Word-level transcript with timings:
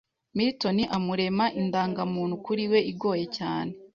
Milton 0.35 0.77
amurema 0.95 1.45
indangamuntu 1.61 2.35
kuri 2.45 2.63
we 2.71 2.79
igoye 2.91 3.25
cyane 3.37 3.71